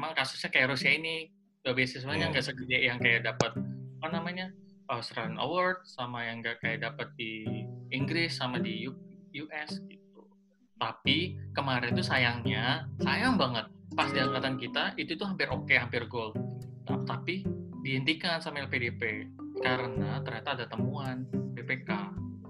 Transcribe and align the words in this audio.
memang 0.00 0.16
kasusnya 0.16 0.48
kayak 0.48 0.72
Rusia 0.72 0.88
ini 0.90 1.28
eh, 1.60 1.74
beasiswanya 1.76 2.26
Iya. 2.26 2.32
nggak 2.32 2.44
segede 2.46 2.78
yang 2.80 2.96
kayak 2.96 3.20
dapat 3.22 3.52
apa 4.00 4.08
namanya 4.08 4.48
Australian 4.88 5.36
Award 5.36 5.84
sama 5.84 6.24
yang 6.24 6.40
nggak 6.40 6.56
kayak 6.58 6.80
dapat 6.82 7.12
di 7.14 7.44
Inggris 7.90 8.32
sama 8.32 8.56
di 8.56 8.88
US 9.36 9.76
gitu. 9.84 10.24
Tapi 10.74 11.36
kemarin 11.52 11.92
tuh 11.92 12.02
sayangnya 12.02 12.88
sayang 12.98 13.36
banget 13.36 13.68
pas 13.92 14.08
di 14.08 14.16
angkatan 14.16 14.56
kita 14.56 14.96
itu 14.96 15.12
tuh 15.14 15.28
hampir 15.28 15.46
oke 15.46 15.68
hampir 15.70 16.08
gol. 16.08 16.32
Ta- 16.82 17.04
Tapi 17.04 17.44
dihentikan 17.84 18.40
sama 18.40 18.64
LPDP 18.64 19.28
karena 19.60 20.24
ternyata 20.24 20.56
ada 20.56 20.64
temuan 20.64 21.28
BPK. 21.52 21.90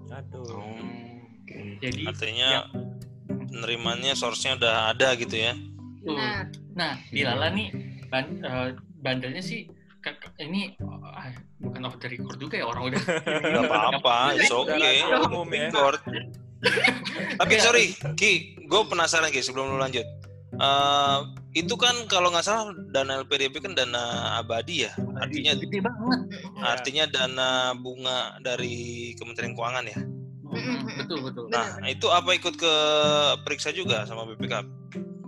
Aduh. 0.09 0.47
Oke. 1.43 1.77
Jadi 1.77 2.07
Artinya 2.07 2.63
nerimanya 3.51 4.15
source-nya 4.15 4.55
udah 4.55 4.95
ada 4.95 5.13
gitu 5.13 5.35
ya. 5.35 5.53
tuh. 6.01 6.15
Nah, 6.71 6.95
Nah, 6.95 7.11
di 7.11 7.21
Lala 7.21 7.47
nih 7.51 7.67
ban- 8.07 8.39
eh, 8.39 8.69
bandelnya 8.97 9.39
sih 9.39 9.67
ke- 9.99 10.13
ke- 10.13 10.33
ini 10.39 10.73
ah, 10.81 11.29
bukan 11.57 11.81
off 11.83 11.97
the 11.97 12.07
record 12.07 12.37
juga 12.37 12.57
ya 12.57 12.65
orang 12.65 12.89
udah 12.89 13.01
Gak 13.53 13.63
apa-apa, 13.67 14.15
it's 14.35 14.49
okay. 14.49 15.03
umum 15.21 15.47
ya. 15.47 15.69
Tapi 17.37 17.53
sorry, 17.57 17.85
Ki, 18.13 18.31
gue 18.61 18.81
penasaran 18.85 19.29
Ki 19.29 19.41
sebelum 19.41 19.73
lu 19.73 19.77
lanjut. 19.77 20.05
Eh, 20.51 21.19
itu 21.53 21.73
kan 21.73 21.95
kalau 22.05 22.27
nggak 22.27 22.43
salah 22.43 22.69
dana 22.91 23.23
LPDP 23.23 23.59
kan 23.59 23.71
dana 23.71 24.03
abadi 24.37 24.83
ya, 24.83 24.91
artinya 25.17 25.55
gede 25.55 25.79
banget. 25.79 26.19
Ya. 26.27 26.63
artinya 26.69 27.03
dana 27.07 27.49
bunga 27.73 28.35
dari 28.39 29.11
Kementerian 29.15 29.55
Keuangan 29.55 29.85
ya. 29.85 29.99
Mm, 30.43 30.83
betul 30.99 31.19
betul. 31.23 31.43
Nah, 31.47 31.79
itu 31.87 32.11
apa 32.11 32.35
ikut 32.35 32.55
ke 32.55 32.73
periksa 33.41 33.71
juga 33.71 34.03
sama 34.03 34.27
BPK? 34.27 34.80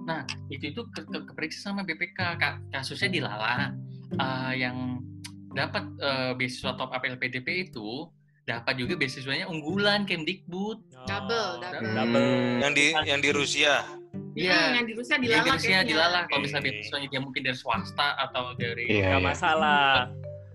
Nah, 0.03 0.21
itu 0.47 0.69
itu 0.69 0.81
ke, 0.85 1.01
ke, 1.01 1.19
keperiksa 1.25 1.59
sama 1.65 1.81
BPK 1.81 2.19
Ka- 2.35 2.59
kasusnya 2.69 3.09
di 3.09 3.19
Lala 3.19 3.71
Eh, 4.13 4.53
yang 4.59 5.01
dapat 5.49 5.89
eh, 5.97 6.31
beasiswa 6.35 6.75
top 6.75 6.91
up 6.91 7.01
LPDP 7.01 7.47
itu 7.67 8.05
dapat 8.43 8.75
juga 8.75 8.93
beasiswanya 8.93 9.47
unggulan 9.47 10.03
Kemdikbud. 10.03 10.77
Double, 11.03 11.57
Oh, 11.57 11.63
double. 11.63 11.93
double. 11.93 12.29
Yang 12.59 12.73
di 12.73 12.85
yang 13.05 13.19
di 13.19 13.29
Rusia. 13.31 13.73
Hmm, 14.13 14.35
Iya. 14.35 14.77
yang 14.77 14.85
di 14.85 14.93
Rusia 14.93 15.15
Yang 15.15 15.21
di 15.21 15.27
dilalak 15.29 15.55
Rusia 15.55 15.77
dilalah 15.81 16.21
kalau 16.27 16.41
misalnya 16.41 16.65
beasiswanya 16.67 17.07
dia 17.09 17.21
mungkin 17.21 17.41
dari 17.41 17.57
swasta 17.57 18.07
atau 18.19 18.53
dari 18.53 18.85
Iya, 18.91 19.01
Gak 19.07 19.17
iya. 19.17 19.25
masalah. 19.25 19.89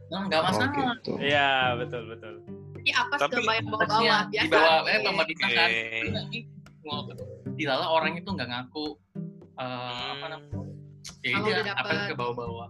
Nah, 0.09 0.21
nggak 0.25 0.39
Oh, 0.39 0.47
masalah. 0.47 0.71
gitu. 0.73 1.13
Iya, 1.19 1.51
betul 1.77 2.03
betul. 2.07 2.35
Tapi 2.73 2.91
apa 2.93 3.15
Tapi- 3.19 3.35
ke 3.35 3.41
bayar 3.43 3.63
bawah-bawah 3.65 3.99
Harusnya 3.99 4.31
biasa. 4.31 4.45
di 4.45 4.49
bawah 4.49 4.79
eh 4.79 4.87
Iya. 4.89 4.99
pemerintah 5.03 5.49
kan. 5.51 5.69
Ini 5.99 6.41
mau 6.81 7.01
di 7.51 7.65
Lala 7.67 7.87
orang 7.91 8.13
itu 8.15 8.29
nggak 8.29 8.49
ngaku 8.49 8.85
eh, 9.59 10.07
apa 10.15 10.27
namanya? 10.31 10.63
Ya 11.23 11.35
Kalau 11.35 11.47
dia 11.47 11.57
udah 11.63 11.75
apa 11.75 11.91
ke 12.07 12.15
bawah-bawah. 12.15 12.69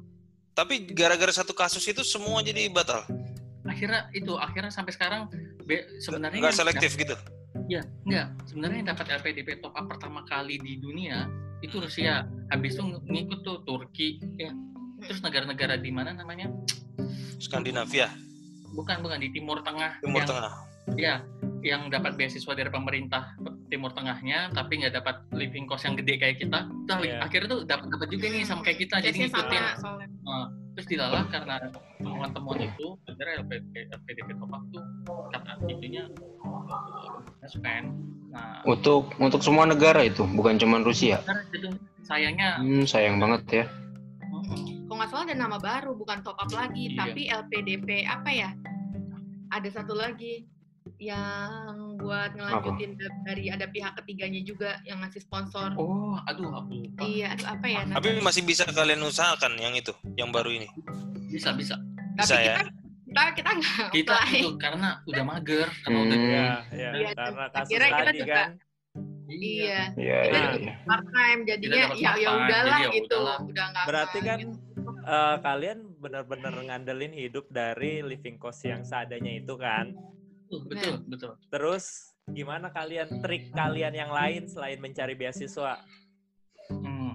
Tapi 0.56 0.74
gara-gara 0.90 1.30
satu 1.30 1.54
kasus 1.54 1.84
itu 1.86 2.02
semua 2.02 2.42
jadi 2.42 2.66
batal. 2.72 3.06
Akhirnya 3.68 4.08
itu 4.10 4.34
akhirnya 4.34 4.72
sampai 4.72 4.90
sekarang 4.96 5.30
be- 5.62 5.86
sebenarnya 6.02 6.40
Nggak 6.40 6.56
selektif 6.56 6.96
gitu. 6.96 7.14
Ya, 7.68 7.84
enggak. 8.08 8.32
Sebenarnya 8.48 8.76
yang 8.82 8.88
dapat 8.96 9.06
LPDP 9.20 9.60
top 9.60 9.76
up 9.76 9.86
pertama 9.86 10.24
kali 10.24 10.56
di 10.58 10.80
dunia 10.80 11.28
itu 11.60 11.78
Rusia. 11.78 12.24
Habis 12.48 12.74
itu 12.74 12.82
ng- 12.82 13.04
ngikut 13.04 13.40
tuh 13.44 13.60
Turki, 13.68 14.18
ya. 14.40 14.50
Terus 15.04 15.20
negara-negara 15.22 15.78
di 15.78 15.92
mana 15.94 16.10
namanya? 16.16 16.50
Skandinavia, 17.38 18.10
Bukan, 18.74 18.98
bukan 18.98 19.18
di 19.22 19.30
Timur 19.30 19.62
Tengah. 19.62 20.02
Timur 20.02 20.22
yang, 20.22 20.28
Tengah. 20.28 20.52
Ya, 20.98 21.14
yang 21.62 21.86
dapat 21.86 22.18
beasiswa 22.18 22.52
dari 22.56 22.70
pemerintah 22.72 23.36
Timur 23.68 23.92
Tengahnya, 23.92 24.48
tapi 24.50 24.80
nggak 24.80 24.94
dapat 24.94 25.16
living 25.30 25.64
cost 25.64 25.84
yang 25.84 25.94
gede 25.94 26.16
kayak 26.16 26.36
kita. 26.38 26.58
Tuh, 26.84 26.98
Iya. 26.98 27.20
akhirnya 27.20 27.48
tuh 27.48 27.60
dapat 27.62 27.86
dapat 27.88 28.08
juga 28.08 28.26
nih 28.26 28.42
sama 28.42 28.60
kayak 28.62 28.78
kita, 28.80 28.96
jadi 28.98 29.18
sama 29.22 29.44
ngikutin. 29.44 29.62
soalnya. 29.76 30.08
Nah, 30.20 30.46
terus 30.72 30.86
dilalah 30.86 31.24
karena 31.26 31.54
temuan-temuan 31.96 32.58
itu, 32.62 32.86
akhirnya 33.04 33.34
LPDP, 33.38 33.74
LPDP 33.90 34.28
top 34.34 34.50
up 34.50 34.62
tuh 34.68 34.84
kata 35.30 35.50
itunya 35.66 36.02
uh, 36.40 37.44
spend. 37.44 37.86
Nah, 38.28 38.60
Untuk 38.62 39.12
untuk 39.16 39.40
semua 39.40 39.64
negara 39.64 40.00
itu, 40.00 40.24
bukan 40.26 40.56
cuma 40.56 40.78
Rusia. 40.78 41.20
karena 41.22 41.42
itu 41.46 41.68
sayangnya 42.02 42.50
Hmm, 42.56 42.84
sayang 42.84 43.16
banget 43.16 43.42
ya. 43.54 43.64
Kalau 44.82 44.96
nggak 44.96 45.10
salah 45.10 45.24
ada 45.24 45.36
nama 45.36 45.58
baru, 45.58 45.92
bukan 45.94 46.20
top 46.22 46.36
up 46.36 46.48
lagi, 46.50 46.90
Iya. 46.90 46.96
tapi 46.98 47.20
LPDP 47.26 47.88
apa 48.02 48.30
ya? 48.30 48.50
Ada 49.50 49.68
satu 49.74 49.92
lagi 49.92 50.44
yang 50.98 51.70
buat 51.96 52.34
ngelanjutin 52.34 52.94
dari 53.22 53.48
ada 53.48 53.66
pihak 53.66 53.94
ketiganya 53.96 54.42
juga 54.42 54.82
yang 54.82 54.98
ngasih 54.98 55.20
sponsor. 55.20 55.70
oh 55.74 56.18
aduh 56.24 56.50
aku 56.52 56.74
lupa 56.76 57.02
Iya, 57.02 57.26
aduh 57.32 57.46
apa 57.48 57.66
ya? 57.66 57.80
Tapi 57.88 58.18
masih 58.18 58.42
bisa 58.42 58.66
kalian 58.66 58.98
usahakan 59.00 59.54
yang 59.56 59.72
itu, 59.72 59.94
yang 60.14 60.28
baru 60.28 60.50
ini. 60.52 60.68
bisa 61.28 61.52
bisa 61.52 61.78
Bisa 62.14 62.34
Tapi 62.34 62.42
ya. 62.42 62.54
kita 62.56 62.62
kita 63.06 63.22
kita 63.32 63.50
nggak 63.54 63.88
kita 63.92 64.14
apply. 64.16 64.36
itu 64.36 64.48
karena 64.58 64.88
udah 65.04 65.24
mager 65.24 65.68
karena 65.80 65.98
udah 66.00 66.16
Hmm. 66.18 66.26
Iya, 66.28 66.48
iya. 66.72 66.90
Iya, 66.92 67.08
Karena 67.14 67.44
kasus 67.48 67.62
akhirnya 67.64 67.90
kita 67.92 68.12
juga- 68.12 68.34
kan. 68.36 68.50
Iya, 69.28 69.80
Iya, 69.94 70.18
Kita 70.18 70.32
iya, 70.32 70.48
juga 70.48 70.58
iya. 70.58 70.74
part 70.82 71.06
time 71.06 71.40
jadinya 71.44 71.76
ya 71.94 72.10
ya 72.16 72.28
udahlah 72.34 72.78
jadi 72.80 72.82
ya 72.82 72.96
gitu, 72.96 73.12
udahlah. 73.14 73.38
udah 73.44 73.64
nggak 73.68 73.84
Berarti 73.86 74.18
apa 74.18 74.26
kan 74.26 74.38
gitu. 74.40 74.52
eh, 75.06 75.36
kalian 75.38 75.78
benar-benar 75.96 76.54
ngandelin 76.58 77.12
hidup 77.14 77.44
dari 77.48 77.92
living 78.00 78.36
cost 78.36 78.60
yang 78.62 78.82
seadanya 78.82 79.32
itu 79.36 79.54
kan. 79.54 79.92
Betul, 80.48 80.64
betul 80.66 80.94
betul 81.06 81.32
Terus 81.48 81.84
gimana 82.26 82.68
kalian 82.68 83.20
trik 83.20 83.52
kalian 83.52 83.92
yang 83.92 84.08
lain 84.08 84.48
selain 84.48 84.76
mencari 84.78 85.12
beasiswa? 85.12 85.76
hmm, 86.68 87.12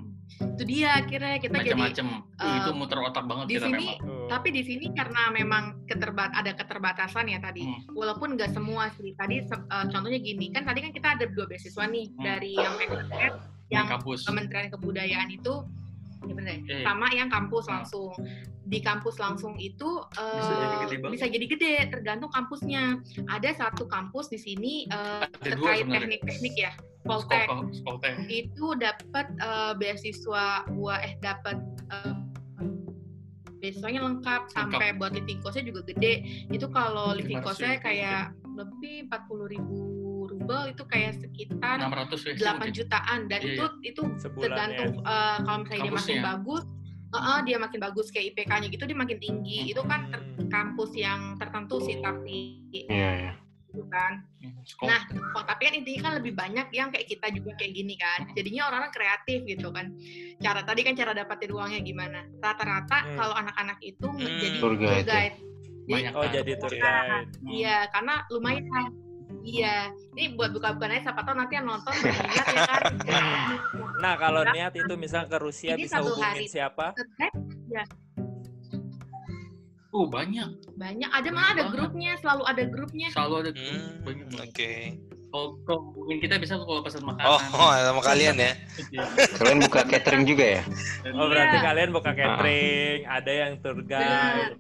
itu 0.58 0.64
dia 0.66 0.98
akhirnya 0.98 1.38
kita 1.38 1.54
jadi 1.54 1.78
macam-macam 1.78 2.06
Tuh, 2.34 2.42
eh, 2.42 2.56
itu 2.58 2.72
muter 2.74 2.98
otak 3.00 3.26
banget 3.26 3.46
di 3.46 3.54
kita 3.54 3.68
sini 3.70 3.78
memang 3.78 3.98
Tuh. 4.02 4.26
tapi 4.28 4.48
di 4.50 4.62
sini 4.66 4.86
karena 4.90 5.22
memang 5.30 5.64
keterbat 5.86 6.34
ada 6.34 6.52
keterbatasan 6.54 7.26
ya 7.28 7.38
tadi 7.38 7.62
Hmm. 7.62 7.94
walaupun 7.94 8.34
nggak 8.34 8.50
semua 8.50 8.90
sih 8.92 9.14
tadi 9.14 9.46
eh, 9.46 9.86
contohnya 9.88 10.18
gini 10.18 10.50
kan 10.50 10.66
tadi 10.66 10.82
kan 10.82 10.90
kita 10.90 11.08
ada 11.14 11.26
dua 11.28 11.46
beasiswa 11.46 11.86
nih 11.86 12.06
Hmm. 12.10 12.24
dari 12.24 12.52
yang 12.54 12.74
PKN 12.74 13.06
yang 13.14 13.34
yang 13.70 13.86
kampus 13.88 14.26
Kementerian 14.26 14.70
Kebudayaan 14.70 15.30
itu 15.30 15.54
ya 16.24 16.34
bener? 16.34 16.58
Iya. 16.66 16.82
sama 16.82 17.08
yang 17.14 17.30
kampus 17.30 17.64
Hmm. 17.66 17.74
langsung 17.78 18.10
di 18.74 18.82
kampus 18.82 19.16
langsung 19.18 19.54
itu 19.56 19.86
eh, 20.18 20.34
Bisa 20.36 20.54
jadi 20.56 20.76
gede 20.82 20.96
banget. 20.98 21.14
bisa 21.14 21.26
jadi 21.30 21.46
gede 21.46 21.74
tergantung 21.90 22.32
kampusnya. 22.34 22.98
Ada 23.30 23.50
satu 23.56 23.86
kampus 23.86 24.28
di 24.28 24.40
sini 24.40 24.74
eh, 24.90 25.30
Ada 25.30 25.54
dua 25.54 25.78
terkait 25.78 25.86
teknik-teknik 25.86 26.56
ya 26.58 26.72
Poltek 27.04 27.46
itu 28.26 28.74
dapat 28.76 29.28
eh, 29.38 29.74
beasiswa 29.76 30.46
buat 30.72 31.00
eh 31.04 31.14
dapat 31.20 31.58
eh, 31.92 32.16
beasiswanya 33.60 34.04
lengkap 34.04 34.52
sampai 34.52 34.92
buat 34.92 35.16
living 35.16 35.40
cost-nya 35.40 35.64
juga 35.64 35.88
gede. 35.88 36.20
Itu 36.52 36.68
kalau 36.68 37.16
living 37.16 37.40
500 37.40 37.48
cost-nya 37.48 37.72
ribu. 37.74 37.86
kayak 37.86 38.22
lebih 38.54 38.96
40 39.08 39.54
ribu 39.56 39.80
rubel 40.24 40.62
itu 40.70 40.84
kayak 40.86 41.16
sekitar 41.18 41.80
600 41.80 42.28
USD 42.28 42.40
8 42.40 42.60
mungkin. 42.60 42.72
jutaan. 42.76 43.20
Dan 43.32 43.40
Iya, 43.40 43.52
itu 43.56 43.66
itu 43.84 44.02
Sebulan 44.20 44.44
tergantung 44.44 44.92
eh, 45.00 45.38
kalau 45.40 45.58
misalnya 45.64 45.80
dia 45.80 45.92
Kampusnya. 45.92 46.22
bagus 46.24 46.64
eh, 47.16 47.40
dia 47.44 47.58
makin 47.58 47.80
bagus 47.80 48.10
kayak 48.10 48.34
IPK-nya 48.34 48.68
gitu 48.68 48.84
dia 48.84 48.96
makin 48.96 49.18
tinggi 49.18 49.70
itu 49.70 49.82
kan 49.84 50.10
ter- 50.10 50.22
Hmm. 50.34 50.50
kampus 50.50 50.92
yang 50.94 51.38
tertentu 51.38 51.78
sih 51.80 51.98
tapi 51.98 52.66
Iya, 52.74 53.12
iya. 53.20 53.34
gitu 53.70 53.86
kan 53.88 54.26
Skol- 54.64 54.88
Nah, 54.88 55.02
kok 55.06 55.44
tapi 55.44 55.62
kan 55.66 55.74
intinya 55.74 56.02
kan 56.04 56.14
lebih 56.22 56.34
banyak 56.34 56.68
yang 56.72 56.88
kayak 56.88 57.04
kita 57.06 57.28
juga 57.30 57.52
kayak 57.54 57.74
gini 57.74 57.96
kan. 57.96 58.32
Jadinya 58.32 58.70
orang-orang 58.70 58.94
kreatif 58.94 59.44
gitu 59.44 59.70
kan. 59.70 59.92
Cara 60.38 60.62
tadi 60.62 60.82
kan 60.82 60.94
cara 60.94 61.12
dapetin 61.12 61.52
uangnya 61.52 61.82
gimana. 61.82 62.24
Rata-rata 62.38 62.98
Hmm. 63.04 63.18
kalau 63.18 63.36
anak-anak 63.36 63.78
itu 63.82 64.08
Hmm. 64.08 64.20
jadi 64.20 64.48
Tour 64.56 64.72
tour 64.72 64.74
guide, 64.78 65.04
guide. 65.04 65.36
Banyak 65.84 66.14
Oh, 66.16 66.24
jadi 66.24 66.52
tour 66.56 66.72
Nah, 66.72 66.80
guide. 66.80 67.28
Iya, 67.44 67.78
karena 67.92 68.16
lumayan. 68.30 68.64
Iya, 69.44 69.92
ini 70.16 70.40
buat 70.40 70.56
buka-bukaan 70.56 70.96
aja 70.96 71.12
siapa 71.12 71.20
tahu 71.22 71.36
nanti 71.36 71.54
yang 71.60 71.68
nonton 71.68 71.92
berminat 72.00 72.48
ya 72.48 72.60
kan. 72.64 72.82
Nah, 74.00 74.14
kalau 74.16 74.48
niat 74.48 74.72
itu 74.72 74.94
misal 74.96 75.28
ke 75.28 75.36
Rusia 75.36 75.76
Ini 75.76 75.84
bisa 75.84 76.00
satu 76.00 76.16
hubungin 76.16 76.48
hari. 76.48 76.48
siapa? 76.48 76.96
Guide 77.68 77.92
oh 79.94 80.10
banyak 80.10 80.50
banyak, 80.74 81.06
ada 81.06 81.30
malah 81.30 81.50
ada 81.54 81.64
Banget. 81.64 81.74
grupnya, 81.78 82.12
selalu 82.18 82.44
ada 82.50 82.64
grupnya. 82.66 83.08
selalu 83.14 83.34
ada 83.46 83.52
Hmm, 83.54 83.90
banyak 84.02 84.26
Oke. 84.42 84.74
kalau 85.30 85.48
kalau 85.66 85.82
mungkin 85.94 86.18
kita 86.18 86.36
bisa 86.42 86.54
kalau 86.58 86.82
pesan 86.82 87.04
makanan 87.06 87.30
Oh, 87.54 87.70
sama 87.70 88.02
kalian 88.02 88.36
ya. 88.38 88.52
Iya. 88.90 89.06
Kalian 89.38 89.60
buka 89.62 89.82
catering 89.86 90.26
juga 90.26 90.46
ya? 90.58 90.62
Oh, 91.14 91.30
berarti 91.30 91.58
Iya. 91.58 91.66
kalian 91.68 91.90
buka 91.94 92.12
catering, 92.14 93.00
ada 93.06 93.32
yang 93.32 93.54
tour 93.62 93.78
guide. 93.86 94.58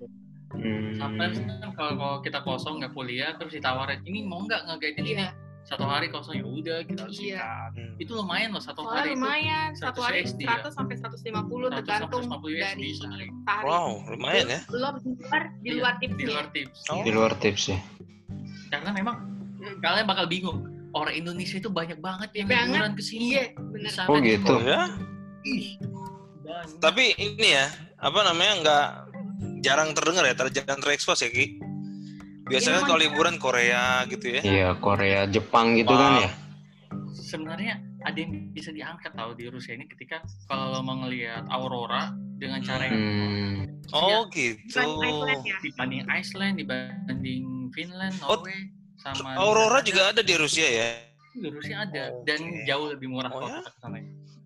Hmm. 0.53 0.93
Sometimes 0.95 1.35
kan 1.39 1.69
kalau, 1.73 1.93
kalau 1.93 2.17
kita 2.19 2.39
kosong 2.39 2.77
nggak 2.77 2.91
kuliah 2.91 3.33
terus 3.33 3.51
ditawarin 3.51 3.99
ini 4.03 4.21
mau 4.21 4.39
nggak 4.39 4.61
nge-guide 4.63 4.97
ini 4.97 5.09
Iya, 5.15 5.29
satu 5.63 5.83
hari 5.83 6.07
kosong 6.07 6.35
ya 6.35 6.45
udah 6.45 6.77
kita 6.83 6.99
harus 7.03 7.17
Iya. 7.17 7.39
sikat. 7.39 7.71
Hmm. 7.73 7.93
Itu 7.97 8.11
lumayan 8.13 8.49
loh 8.51 8.59
satu 8.59 8.81
soalnya 8.81 8.93
hari 8.95 9.09
itu. 9.09 9.19
lumayan, 9.19 9.69
satu 9.73 9.99
100 9.99 10.05
hari 10.05 10.19
ya. 10.19 10.53
100 10.59 10.71
sampai 10.71 10.95
150 10.95 11.23
100 11.65 11.77
tergantung 11.79 12.21
sampai 12.21 12.49
150 12.51 12.61
dari 12.61 12.89
sehari. 12.91 13.27
tarif. 13.43 13.65
Wow, 13.65 13.89
lumayan 14.07 14.45
ya. 14.47 14.59
Belum 14.67 14.93
di 14.95 15.11
luar, 15.17 15.43
di 15.55 15.63
Iya, 15.63 15.73
luar 15.75 15.93
di 15.93 16.01
tipsnya. 16.05 16.27
luar 16.27 16.45
tips. 16.49 16.79
Oh. 16.87 17.01
Di 17.01 17.11
luar 17.11 17.33
tips 17.35 17.63
ya. 17.67 17.79
Karena 18.69 18.89
memang 18.91 19.15
kalian 19.79 20.05
bakal 20.05 20.25
bingung. 20.27 20.59
Orang 20.91 21.15
Indonesia 21.15 21.57
itu 21.57 21.67
banyak 21.67 21.97
banget 21.97 22.29
yang 22.35 22.45
Banget. 22.45 22.69
liburan 22.69 22.93
ke 22.93 23.01
sini. 23.01 23.25
Iya, 23.31 23.43
bener. 23.57 23.89
Di 23.89 24.05
Oh 24.05 24.17
di- 24.17 24.25
gitu. 24.29 24.55
Ya? 24.61 24.81
Ih, 25.43 25.65
banyak. 26.39 26.77
Tapi 26.77 27.03
ini 27.17 27.47
ya, 27.51 27.65
apa 27.97 28.19
namanya 28.21 28.53
nggak 28.61 28.85
jarang 29.63 29.95
terdengar 29.95 30.27
ya, 30.27 30.35
jarang 30.35 30.79
terekspos 30.83 31.23
ya 31.23 31.31
Ki. 31.31 31.57
Biasanya 32.43 32.83
Iya, 32.83 32.85
kalau 32.85 32.99
liburan 32.99 33.35
Korea 33.39 34.03
gitu 34.11 34.25
ya. 34.27 34.41
Iya, 34.43 34.69
Korea, 34.77 35.23
Jepang 35.31 35.79
gitu 35.79 35.95
kan 35.95 36.27
ya. 36.27 36.31
sebenarnya 37.13 37.79
ada 38.03 38.17
yang 38.19 38.51
bisa 38.51 38.69
diangkat 38.69 39.15
tahu 39.15 39.33
di 39.33 39.47
Rusia 39.47 39.73
ini 39.73 39.87
ketika 39.87 40.21
kalau 40.45 40.75
lo 40.75 40.79
mau 40.83 41.01
ngelihat 41.07 41.47
aurora 41.49 42.11
dengan 42.37 42.59
cara 42.61 42.83
yang 42.91 42.99
Hmm. 42.99 43.53
Oh 43.95 44.27
gitu. 44.29 44.59
Bukan 44.69 45.01
Iceland 45.01 45.43
ya? 45.45 45.57
dibanding 45.63 46.03
Iceland, 46.09 46.55
dibanding 46.59 47.43
Finland, 47.71 48.13
Oh, 48.21 48.41
Norway, 48.41 48.69
sama 48.99 49.37
Aurora 49.39 49.79
juga 49.81 50.11
ada 50.13 50.21
di 50.21 50.35
Rusia 50.35 50.67
ya. 50.67 50.89
di 51.33 51.49
Rusia 51.49 51.81
ada 51.81 52.13
Oke. 52.13 52.29
dan 52.29 52.39
jauh 52.69 52.93
lebih 52.93 53.09
murah 53.09 53.33
Oh, 53.33 53.41
ya? 53.41 53.65
sana. 53.81 53.97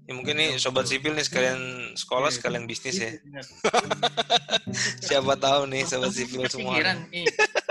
Ya 0.08 0.16
mungkin 0.16 0.40
nih 0.40 0.56
sobat 0.56 0.88
sipil 0.88 1.12
nih 1.20 1.28
sekalian 1.28 1.60
sekolah 2.00 2.32
Iya. 2.32 2.36
sekalian 2.40 2.64
bisnis 2.64 2.96
ya. 2.96 3.12
Iya, 3.12 3.20
benar. 3.28 3.44
Siapa 5.08 5.34
tahu 5.36 5.68
nih 5.68 5.84
sobat 5.84 6.16
sipil 6.16 6.48
semua. 6.48 6.80
Kepikiran, 6.80 6.98
nih. 7.12 7.26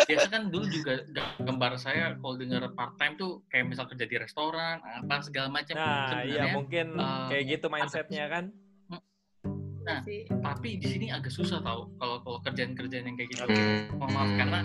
Biasa 0.06 0.26
kan 0.28 0.42
dulu 0.52 0.64
juga 0.68 0.92
gambar 1.40 1.72
saya 1.80 2.12
kalau 2.20 2.36
dengar 2.36 2.62
part 2.76 2.92
time 3.00 3.16
tuh 3.16 3.40
kayak 3.48 3.72
misal 3.72 3.88
kerja 3.88 4.04
di 4.04 4.16
restoran, 4.20 4.84
apa 4.84 5.24
segala 5.24 5.48
macam. 5.48 5.74
Nah, 5.80 6.22
iya 6.22 6.52
mungkin 6.52 6.92
eh, 6.94 7.26
kayak 7.32 7.44
gitu 7.56 7.66
mindsetnya 7.72 8.24
kan. 8.28 8.44
Nah. 9.86 10.02
Sih. 10.02 10.26
tapi 10.42 10.82
di 10.82 10.86
sini 10.90 11.06
agak 11.14 11.30
susah 11.30 11.62
tau 11.62 11.86
kalau 12.02 12.18
kalau 12.26 12.42
kerjaan-kerjaan 12.42 13.06
yang 13.06 13.16
kayak 13.16 13.30
gitu. 13.32 13.42
Hmm. 13.46 13.86
Mohon 13.96 14.10
maaf 14.12 14.30
karena 14.34 14.60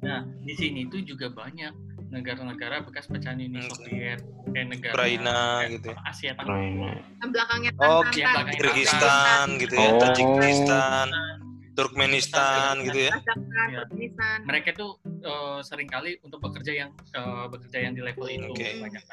nah 0.00 0.20
di 0.44 0.54
sini 0.56 0.84
tuh 0.88 1.00
juga 1.04 1.28
banyak 1.32 1.89
negara-negara 2.10 2.82
bekas 2.84 3.06
pecahan 3.06 3.38
Uni. 3.38 3.62
Soviet 3.64 4.20
kayak 4.50 4.66
negara 4.66 4.92
Ukraina 4.94 5.38
gitu 5.70 5.86
ya. 5.94 5.96
Asia 6.04 6.32
Tengah. 6.34 6.58
Yang 7.22 7.30
belakangnya 7.30 7.70
Oh, 7.78 8.02
iya, 8.10 8.26
belakangnya 8.26 8.54
Kyrgyzstan 8.58 9.46
gitu 9.62 9.74
ya, 9.78 9.88
Oh. 9.88 10.00
Tajikistan, 10.02 11.06
Turkmenistan 11.72 12.72
gitu 12.84 12.98
ya. 13.08 13.12
Iya. 13.14 13.86
Turkmenistan. 13.86 14.38
mereka 14.44 14.68
tuh 14.74 14.98
eh, 15.06 15.58
sering 15.62 15.88
kali 15.88 16.18
untuk 16.26 16.42
bekerja 16.42 16.72
yang 16.74 16.90
eh, 16.92 17.46
bekerja 17.46 17.78
yang 17.78 17.92
di 17.94 18.02
level 18.02 18.26
itu 18.26 18.50
Oke. 18.50 18.82
banyak 18.82 19.04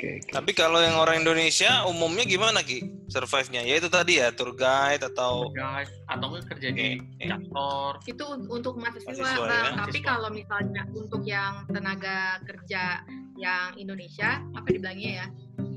Oke, 0.00 0.16
oke. 0.16 0.32
Tapi 0.32 0.56
kalau 0.56 0.80
yang 0.80 0.96
orang 0.96 1.20
Indonesia 1.20 1.84
umumnya 1.84 2.24
gimana 2.24 2.64
Ki? 2.64 2.80
Survive-nya? 3.06 3.60
Ya 3.60 3.76
itu 3.76 3.92
tadi 3.92 4.16
ya, 4.16 4.32
tour 4.32 4.56
guide 4.56 5.04
atau 5.04 5.52
Guys, 5.52 5.92
atau 6.08 6.24
nggak 6.32 6.48
kerja 6.48 6.68
di 6.72 6.96
Oke. 6.96 7.28
kantor 7.28 7.92
itu 8.08 8.24
un- 8.24 8.48
untuk 8.48 8.80
mahasiswa, 8.80 9.12
Mahasiswa, 9.12 9.44
ya. 9.44 9.60
tapi 9.76 9.76
Mahasiswa. 9.76 10.08
kalau 10.08 10.28
misalnya 10.32 10.82
untuk 10.90 11.20
yang 11.20 11.68
tenaga 11.68 12.40
kerja 12.48 13.04
yang 13.36 13.76
Indonesia 13.76 14.40
apa 14.56 14.66
dibilangnya 14.66 15.10
ya 15.20 15.26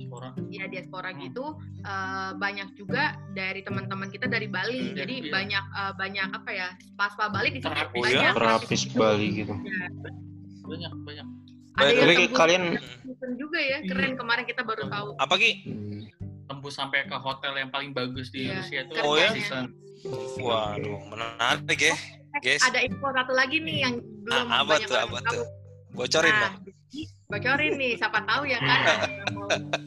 orang 0.08 0.38
ya 0.48 0.70
diaspora 0.70 1.10
Hmm. 1.10 1.26
gitu 1.26 1.46
eh, 1.82 2.32
banyak 2.38 2.78
juga 2.78 3.18
dari 3.34 3.60
teman-teman 3.60 4.08
kita 4.08 4.30
dari 4.30 4.46
Bali 4.46 4.94
Hmm, 4.94 4.96
jadi 4.96 5.16
iya. 5.20 5.32
banyak 5.34 5.64
eh, 5.74 5.94
banyak 5.98 6.28
apa 6.32 6.50
ya 6.54 6.68
pas 6.94 7.12
pas 7.12 7.28
Bali 7.28 7.50
di 7.50 7.60
sini 7.60 7.74
Terapis. 7.76 7.98
Oh, 7.98 8.04
banyak 8.06 8.22
ya? 8.22 8.32
Terapis 8.32 8.82
Bali 8.94 9.28
gitu. 9.36 9.54
banyak 10.64 10.94
banyak 11.04 11.28
ada 11.74 11.90
Baik, 11.90 11.96
Tapi 11.98 12.14
kalian- 12.30 12.78
juga 13.34 13.58
ya 13.58 13.80
keren 13.82 14.14
kemarin 14.14 14.44
kita 14.44 14.62
baru 14.62 14.88
tahu 14.88 15.10
apa 15.18 15.36
Ki? 15.36 15.52
Hmm. 15.64 16.02
tembus 16.44 16.76
sampai 16.76 17.08
ke 17.08 17.16
hotel 17.16 17.56
yang 17.56 17.70
paling 17.70 17.92
bagus 17.92 18.28
di 18.28 18.46
Iya. 18.46 18.60
Rusia 18.60 18.80
itu 18.84 18.94
Oh, 19.00 19.16
ya? 19.16 19.32
season. 19.32 19.72
Waduh, 20.36 21.00
menarik 21.08 21.80
ya. 21.80 21.96
Guys, 22.36 22.60
ada 22.60 22.84
info 22.84 23.08
satu 23.08 23.32
lagi 23.32 23.64
nih 23.64 23.78
yang 23.80 23.96
belum 24.22 24.52
Ah, 24.52 24.60
apa 24.60 24.76
banyak 24.76 24.88
tuh, 24.90 25.00
apa 25.00 25.18
tahu 25.24 25.34
tuh? 25.40 25.46
Bocorin 25.94 26.34
Nah, 26.34 26.42
dong. 26.44 26.56
bocorin 27.30 27.74
nih, 27.78 27.92
siapa 27.96 28.20
tahu 28.24 28.44
ya 28.44 28.60
kan. 28.60 28.84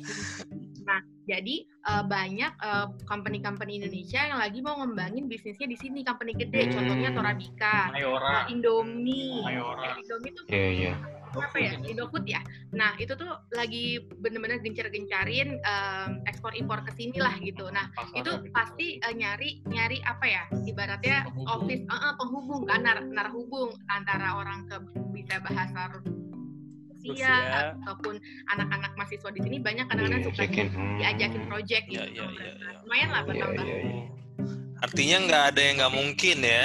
nah, 0.88 0.98
jadi 1.26 1.56
eh, 1.66 2.02
banyak 2.02 2.52
eh, 2.56 2.86
company-company 3.04 3.72
Indonesia 3.76 4.22
yang 4.22 4.38
lagi 4.38 4.58
mau 4.58 4.78
ngembangin 4.78 5.26
bisnisnya 5.26 5.66
di 5.66 5.76
sini, 5.76 6.00
company 6.02 6.32
gede, 6.32 6.66
Hmm. 6.66 6.72
contohnya 6.72 7.10
Torabika, 7.12 7.90
Mayora 7.92 8.46
Indomie, 8.48 9.42
Mayora. 9.42 9.98
Indomie 9.98 10.32
tuh 10.32 10.44
Iya, 10.48 10.68
iya. 10.72 10.94
Apa 11.38 11.58
ya 11.58 11.72
Indofood 11.80 12.24
ya 12.24 12.40
nah 12.70 12.92
itu 12.96 13.12
tuh 13.12 13.28
lagi 13.52 14.00
bener-bener 14.18 14.60
gencar-gencarin 14.60 15.56
em, 15.56 16.10
ekspor 16.24 16.52
impor 16.52 16.80
ke 16.82 16.92
sini 16.92 17.16
lah 17.16 17.34
gitu 17.38 17.68
nah 17.68 17.88
Pasar 17.92 18.16
itu 18.16 18.30
pasti 18.50 18.86
eh, 18.98 19.14
nyari 19.14 19.60
nyari 19.64 20.00
apa 20.02 20.24
ya 20.24 20.42
ibaratnya 20.62 21.26
Penghubung. 21.26 21.46
office 21.48 21.82
eh, 21.82 21.98
eh, 21.98 22.14
penghubung 22.16 22.62
kan 22.64 22.80
nar, 22.80 22.98
narhubung 23.04 23.70
antara 23.86 24.36
orang 24.36 24.66
ke 24.66 24.76
bisa 25.12 25.40
bahasa 25.40 26.00
Rusia 27.06 27.32
ataupun 27.78 28.18
anak-anak 28.50 28.92
mahasiswa 28.98 29.30
di 29.30 29.40
sini 29.40 29.56
banyak 29.62 29.86
kadang-kadang 29.86 30.22
Iya, 30.22 30.28
suka. 30.28 30.42
Hmm. 30.42 30.96
diajakin 30.98 31.42
project 31.46 31.84
gitu 31.86 32.02
iya, 32.02 32.24
iya, 32.26 32.50
iya. 32.50 32.70
lumayan 32.82 33.08
lah 33.14 33.20
Iya, 33.22 33.28
bertambah 33.30 33.64
iya, 33.64 33.78
iya. 33.78 34.04
Artinya 34.76 35.16
nggak 35.24 35.44
ada 35.50 35.60
yang 35.62 35.74
nggak 35.80 35.94
mungkin 35.94 36.36
ya 36.44 36.64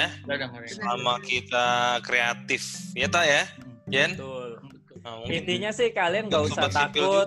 selama 0.68 1.14
kita 1.24 1.66
kreatif. 2.04 2.62
Ya 2.92 3.08
tak 3.08 3.24
ya, 3.24 3.42
Jen? 3.88 4.12
Betul. 4.12 4.41
Nah, 5.02 5.26
Intinya 5.26 5.74
sih 5.74 5.90
kalian 5.90 6.30
nggak 6.30 6.44
usah 6.46 6.70
takut 6.70 7.26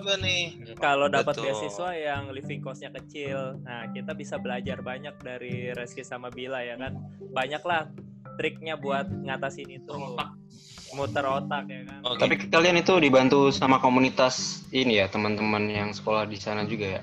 kalau 0.80 1.12
dapat 1.12 1.36
beasiswa 1.36 1.92
yang 1.92 2.32
living 2.32 2.64
cost-nya 2.64 2.88
kecil. 3.04 3.60
Nah, 3.68 3.92
kita 3.92 4.16
bisa 4.16 4.40
belajar 4.40 4.80
banyak 4.80 5.12
dari 5.20 5.76
Reski 5.76 6.08
sama 6.08 6.32
Bila 6.32 6.64
ya 6.64 6.80
kan. 6.80 6.96
Banyak 7.36 7.64
lah 7.68 7.92
triknya 8.40 8.80
buat 8.80 9.12
ngatasin 9.12 9.68
itu. 9.76 9.92
Muter 10.96 11.28
otak 11.28 11.68
ya 11.68 11.84
kan. 11.84 12.00
Oke. 12.08 12.20
Tapi 12.24 12.36
kalian 12.48 12.80
itu 12.80 12.96
dibantu 13.04 13.52
sama 13.52 13.84
komunitas 13.84 14.64
ini 14.72 15.04
ya, 15.04 15.12
teman-teman 15.12 15.68
yang 15.68 15.92
sekolah 15.92 16.24
di 16.24 16.40
sana 16.40 16.64
juga 16.64 17.00
ya? 17.00 17.02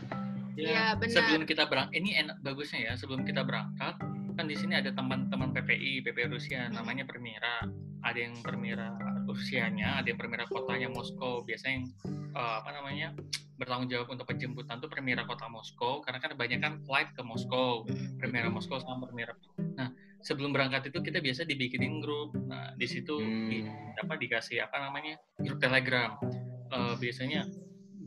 Iya, 0.57 0.97
benar. 0.97 1.13
Sebelum 1.13 1.45
kita 1.45 1.69
berangkat, 1.69 2.01
ini 2.01 2.17
enak 2.17 2.41
bagusnya 2.41 2.89
ya. 2.89 2.93
Sebelum 2.97 3.29
kita 3.29 3.45
berangkat, 3.45 4.01
kan 4.33 4.45
di 4.49 4.57
sini 4.57 4.81
ada 4.81 4.89
teman-teman 4.97 5.53
PPI, 5.53 6.01
PPI 6.09 6.33
Rusia, 6.33 6.73
namanya 6.73 7.05
Permira. 7.05 7.69
Ada 8.01 8.19
yang 8.19 8.41
Permira 8.41 8.97
Rusianya, 9.27 10.03
ada 10.03 10.07
yang 10.11 10.19
Permira 10.19 10.45
kotanya 10.47 10.89
Moskow. 10.91 11.43
Biasanya 11.47 11.75
yang 11.83 11.87
eh, 12.33 12.55
apa 12.61 12.71
namanya 12.75 13.15
bertanggung 13.61 13.89
jawab 13.93 14.11
untuk 14.11 14.27
penjemputan 14.27 14.83
tuh 14.83 14.91
Permira 14.91 15.23
kota 15.23 15.47
Moskow, 15.47 16.03
karena 16.03 16.19
kan 16.19 16.35
banyak 16.35 16.59
kan 16.59 16.73
flight 16.83 17.15
ke 17.15 17.23
Moskow. 17.23 17.87
Permira 18.19 18.51
Moskow 18.51 18.83
sama 18.83 19.07
Permira. 19.07 19.37
Nah, 19.79 19.95
sebelum 20.23 20.51
berangkat 20.51 20.91
itu 20.91 20.99
kita 21.03 21.23
biasa 21.23 21.47
dibikinin 21.47 22.03
grup. 22.03 22.35
Nah, 22.35 22.75
di 22.75 22.87
situ 22.91 23.19
di, 23.23 23.63
Hmm. 23.63 24.03
apa 24.03 24.19
dikasih 24.19 24.63
apa 24.67 24.83
namanya 24.83 25.19
grup 25.39 25.63
Telegram. 25.63 26.19
Eh, 26.73 26.95
biasanya 26.99 27.47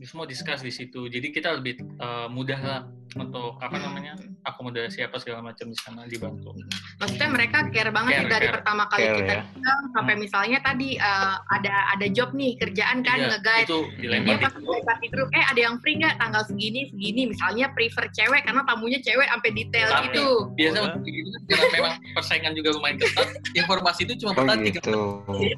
semua 0.04 0.28
discuss 0.28 0.60
di 0.60 0.72
situ. 0.74 1.08
Jadi 1.08 1.32
kita 1.32 1.56
lebih 1.56 1.80
eh, 1.80 2.28
mudah 2.28 2.60
lah 2.60 2.80
untuk 3.16 3.56
apa 3.58 3.76
namanya 3.76 4.12
akomodasi 4.44 5.02
apa 5.02 5.16
segala 5.16 5.40
macam 5.42 5.66
di 5.66 5.76
sana 5.76 6.04
dibantu. 6.04 6.52
maksudnya 6.96 7.28
mereka 7.28 7.66
care 7.68 7.90
banget 7.90 8.10
Care, 8.12 8.20
sih 8.20 8.28
dari 8.30 8.46
care. 8.46 8.54
pertama 8.60 8.82
kali 8.86 9.02
Care, 9.02 9.16
kita 9.18 9.32
ya. 9.32 9.42
datang 9.42 9.80
sampai 9.90 10.14
misalnya 10.14 10.58
tadi 10.60 10.88
eh, 10.94 11.34
ada 11.48 11.72
ada 11.92 12.06
job 12.08 12.30
nih 12.32 12.52
kerjaan 12.56 13.00
kan 13.00 13.16
Iya, 13.16 13.28
nge-guide. 13.32 13.66
itu 13.66 13.78
dia 13.96 14.08
dilempar 14.20 14.96
di 14.96 15.08
grup 15.08 15.28
eh 15.32 15.42
ada 15.42 15.60
yang 15.60 15.76
free 15.80 15.96
nggak? 15.96 16.14
Tanggal 16.16 16.42
segini 16.46 16.88
segini. 16.88 17.22
Misalnya 17.26 17.66
prefer 17.72 18.04
cewek 18.10 18.44
karena 18.44 18.62
tamunya 18.62 18.98
cewek 19.00 19.26
sampai 19.26 19.50
detail 19.52 19.88
Tapi- 19.88 20.04
gitu. 20.10 20.26
Biasa 20.54 20.78
untuk 20.84 21.00
begitu 21.02 21.28
karena 21.46 21.66
memang 21.72 21.92
persaingan 22.14 22.52
juga 22.54 22.68
lumayan 22.76 22.96
ketat. 23.00 23.28
Informasi 23.52 24.00
itu 24.06 24.14
cuma 24.22 24.30
Oh 24.32 24.36
bertahan 24.38 24.60
tiga 24.62 24.78
gitu. 24.78 25.00
Udah 25.26 25.42
ya? 25.42 25.56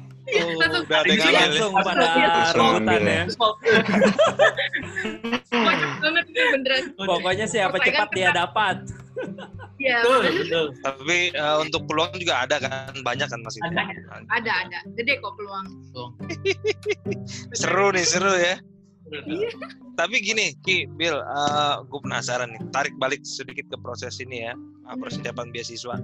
Langsung 1.29 1.73
pada 1.75 2.07
ambil 2.79 3.01
ya. 3.01 3.23
beneran 6.69 7.07
Pokoknya 7.09 7.45
siapa 7.49 7.77
cepat 7.81 8.09
dia 8.13 8.29
dapat. 8.31 8.77
ya 9.81 9.99
betul 10.05 10.21
betul 10.45 10.65
Tapi 10.85 11.17
eh, 11.33 11.57
untuk 11.59 11.81
peluang 11.89 12.13
juga 12.15 12.45
ada 12.45 12.55
kan, 12.61 12.93
banyak 13.01 13.27
kan 13.27 13.39
masih. 13.43 13.59
Ada. 13.65 13.83
ada 14.31 14.51
ada 14.67 14.79
gede 14.95 15.19
kok 15.19 15.33
peluang 15.35 15.67
Seru 17.59 17.91
nih, 17.91 18.05
seru 18.05 18.31
ya. 18.37 18.61
Betul. 19.09 19.49
Tapi 19.97 20.15
gini, 20.21 20.53
Ki, 20.63 20.85
Bill, 20.95 21.17
gue 21.89 21.99
penasaran 22.05 22.53
nih. 22.53 22.61
Tarik 22.71 22.95
balik 23.01 23.25
sedikit 23.25 23.67
ke 23.67 23.77
proses 23.81 24.21
ini 24.21 24.47
ya, 24.47 24.53
uh, 24.87 24.95
persiapan 24.95 25.49
beasiswa. 25.49 25.97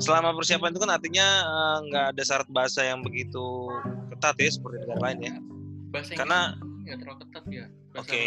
Selama 0.00 0.32
persiapan 0.34 0.72
itu 0.72 0.80
kan 0.82 0.90
artinya 0.92 1.26
uh, 1.44 1.78
nggak 1.86 2.04
ada 2.16 2.22
syarat 2.24 2.48
bahasa 2.50 2.84
yang 2.84 3.04
begitu 3.04 3.68
ketat 4.12 4.36
ya 4.40 4.50
seperti 4.50 4.76
negara 4.84 5.00
lain 5.08 5.18
ya. 5.20 5.34
bahasa 5.92 6.12
Karena 6.16 6.40
nggak 6.84 6.96
terlalu 7.00 7.18
ketat 7.28 7.44
ya 7.48 7.64
bahasa 7.92 8.10
Oke, 8.12 8.20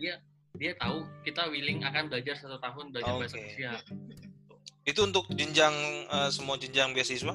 dia 0.00 0.14
dia 0.62 0.78
tahu 0.78 1.02
kita 1.26 1.50
willing 1.50 1.82
akan 1.82 2.06
belajar 2.06 2.38
satu 2.38 2.62
tahun 2.62 2.94
belajar 2.94 3.18
bahasa 3.18 3.34
Oke. 3.34 3.50
Rusia 3.50 3.72
itu 4.86 5.00
untuk 5.02 5.26
jenjang 5.34 5.74
uh, 6.10 6.30
semua 6.30 6.54
jenjang 6.58 6.94
beasiswa. 6.94 7.34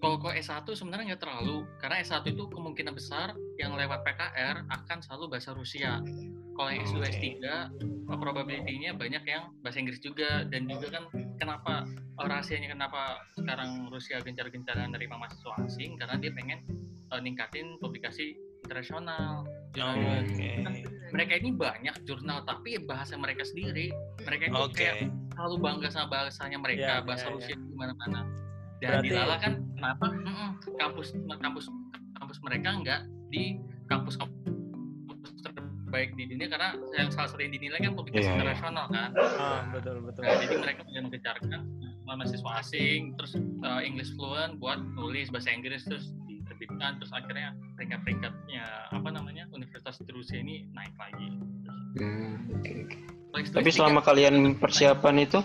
kalau 0.00 0.16
kok 0.16 0.32
S1 0.32 0.64
sebenarnya 0.64 1.12
nggak 1.12 1.22
terlalu 1.26 1.66
karena 1.76 2.00
S1 2.00 2.24
itu 2.32 2.48
kemungkinan 2.48 2.96
besar 2.96 3.36
yang 3.60 3.76
lewat 3.76 4.00
PKR 4.00 4.64
akan 4.70 4.98
selalu 5.04 5.36
bahasa 5.36 5.52
Rusia 5.52 6.00
kalau 6.56 6.70
yang 6.72 6.82
S2 6.88 6.98
Oke. 7.02 7.10
S3 7.18 7.26
uh, 8.08 8.18
probability-nya 8.18 8.96
banyak 8.96 9.22
yang 9.26 9.50
bahasa 9.60 9.82
Inggris 9.82 10.00
juga 10.00 10.46
dan 10.48 10.70
juga 10.70 10.88
kan 10.96 11.04
kenapa 11.36 11.84
rahasianya 12.16 12.72
kenapa 12.72 13.20
sekarang 13.36 13.90
Rusia 13.92 14.22
gencar-gencaran 14.22 14.88
menerima 14.94 15.14
mahasiswa 15.18 15.52
asing 15.66 15.98
karena 16.00 16.16
dia 16.16 16.32
pengen 16.32 16.64
uh, 17.12 17.20
ningkatin 17.20 17.76
publikasi 17.82 18.38
internasional 18.70 19.42
jurnal 19.74 20.22
Oke. 20.22 20.62
mereka 21.10 21.32
ini 21.42 21.50
banyak 21.50 21.94
jurnal 22.06 22.46
tapi 22.46 22.78
bahasa 22.86 23.18
mereka 23.18 23.42
sendiri 23.42 23.90
mereka 24.22 24.46
itu 24.46 24.54
Oke. 24.62 24.78
kayak 24.78 25.10
selalu 25.34 25.56
bangga 25.58 25.88
sama 25.90 26.06
bahasanya 26.06 26.58
mereka, 26.60 27.00
Iya, 27.00 27.02
bahasa 27.02 27.26
iya, 27.26 27.34
Rusia 27.34 27.54
di 27.56 27.74
mana-mana. 27.74 28.20
Dan 28.78 28.88
Berarti- 28.92 29.02
di 29.02 29.10
Lala 29.10 29.36
kan 29.40 29.52
kenapa 29.74 30.04
kampus 30.76 31.08
kampus 31.40 31.64
kampus 32.14 32.38
mereka 32.44 32.68
nggak 32.76 33.00
di 33.32 33.44
kampus 33.88 34.14
kampus 34.20 34.36
terbaik 35.40 36.12
di 36.14 36.24
dunia 36.28 36.46
karena 36.46 36.76
yang 36.94 37.08
salah 37.08 37.28
satu 37.32 37.40
yang 37.40 37.56
dinilai 37.56 37.80
kan 37.80 37.96
publikasi 37.96 38.22
Iya, 38.22 38.28
iya. 38.28 38.36
internasional 38.38 38.86
kan. 38.92 39.10
Ah, 39.16 39.60
betul 39.72 39.96
betul. 40.04 40.22
Nah, 40.22 40.36
jadi 40.38 40.54
mereka 40.60 40.80
punya 40.84 41.00
mengejarkan 41.08 41.60
mahasiswa 42.04 42.50
asing, 42.60 43.00
terus 43.16 43.32
uh, 43.64 43.80
English 43.80 44.12
fluent 44.14 44.60
buat 44.60 44.76
nulis 44.94 45.32
bahasa 45.32 45.50
Inggris 45.50 45.88
terus 45.88 46.12
diterbitkan, 46.60 47.00
terus 47.00 47.12
akhirnya 47.16 47.56
peringkat-peringkatnya 47.80 48.64
apa 48.92 49.08
namanya 49.08 49.48
universitas 49.56 49.96
di 50.04 50.12
Rusia 50.12 50.44
ini 50.44 50.68
naik 50.76 50.92
lagi. 51.00 51.28
Hmm. 51.96 52.36
Paling 53.32 53.46
Tapi 53.48 53.70
selama 53.72 54.04
kalian 54.04 54.60
persiapan 54.60 55.24
itu, 55.24 55.40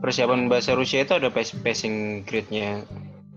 persiapan 0.00 0.48
bahasa 0.48 0.72
Rusia 0.72 1.04
itu 1.04 1.12
ada 1.12 1.28
pas- 1.28 1.52
passing 1.60 2.24
grade-nya 2.24 2.88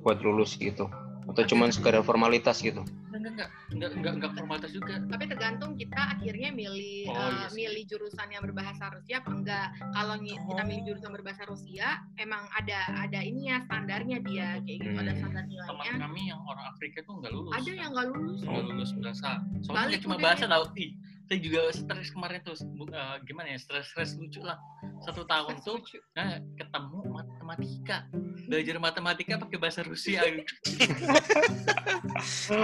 buat 0.08 0.24
lulus 0.24 0.56
gitu? 0.56 0.88
Atau 1.28 1.44
cuman 1.52 1.76
sekadar 1.76 2.00
formalitas 2.08 2.64
gitu? 2.64 2.88
Enggak 3.36 3.50
enggak 3.50 3.52
enggak 3.70 3.92
enggak 3.92 4.14
enggak 4.16 4.32
formalitas 4.34 4.72
juga. 4.72 4.94
tapi 5.06 5.24
tergantung 5.26 5.72
kita 5.76 6.02
akhirnya 6.10 6.50
milih 6.50 7.00
Oh, 7.06 7.14
eh, 7.14 7.30
iya 7.30 7.46
sih. 7.46 7.56
milih 7.58 7.84
jurusan 7.86 8.28
yang 8.28 8.42
berbahasa 8.42 8.86
Rusia 8.90 9.16
apa 9.18 9.30
enggak 9.30 9.66
kalau 9.92 10.16
ngi- 10.18 10.40
kita 10.42 10.62
milih 10.64 10.82
Oh. 10.82 10.88
jurusan 10.88 11.12
berbahasa 11.12 11.44
Rusia 11.46 11.88
emang 12.16 12.44
ada 12.52 12.80
ada 12.98 13.20
ininya 13.20 13.60
standarnya 13.62 14.18
dia 14.22 14.48
kayak 14.60 14.78
gitu 14.80 14.96
ada 14.96 15.12
Hmm. 15.12 15.20
standar 15.20 15.44
Teman 15.46 15.52
nilainya 15.52 15.94
kami 16.00 16.22
yang 16.26 16.42
orang 16.42 16.66
Afrika 16.66 16.98
tuh 17.02 17.14
enggak 17.16 17.32
lulus. 17.32 17.52
ada 17.54 17.72
yang 17.72 17.90
nggak 17.92 18.08
lulus 18.10 18.40
nggak 18.42 18.64
lulus 18.66 18.90
bahasa. 18.96 19.30
Soalnya 19.60 19.68
Balik 19.68 19.92
nggak 19.92 20.02
cuma 20.02 20.16
bahasa 20.18 20.44
ya. 20.44 20.50
tau. 20.50 20.64
Ih, 20.76 20.92
saya 21.24 21.40
juga 21.40 21.60
stres 21.72 22.08
kemarin 22.10 22.40
tuh 22.40 22.56
eh, 22.88 23.16
gimana 23.24 23.48
ya 23.48 23.58
stres-stres 23.58 24.16
lucu 24.16 24.40
lah. 24.40 24.58
Satu 25.02 25.22
tahun 25.24 25.60
tuh 25.60 25.78
Lucu. 25.78 25.98
nah, 26.12 26.40
ketemu 26.56 27.00
matematika. 27.46 28.10
Belajar 28.50 28.76
matematika 28.82 29.38
pakai 29.38 29.58
bahasa 29.62 29.86
Rusia. 29.86 30.26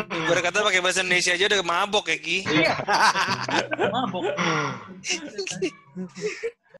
Ibarat 0.09 0.41
kata 0.49 0.65
pakai 0.65 0.81
bahasa 0.81 1.05
Indonesia 1.05 1.37
aja 1.37 1.45
udah 1.45 1.61
mabok 1.61 2.09
ya 2.09 2.17
Ki. 2.17 2.41
Mabok. 3.93 4.25